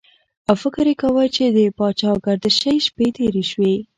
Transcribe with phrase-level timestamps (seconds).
[0.49, 3.73] او فکر یې کاوه چې د پاچاګردشۍ شپې تېرې شوې.